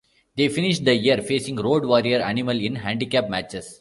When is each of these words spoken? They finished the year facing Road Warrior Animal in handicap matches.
They 0.35 0.49
finished 0.49 0.83
the 0.83 0.95
year 0.95 1.19
facing 1.21 1.57
Road 1.57 1.85
Warrior 1.85 2.21
Animal 2.23 2.59
in 2.59 2.73
handicap 2.77 3.29
matches. 3.29 3.69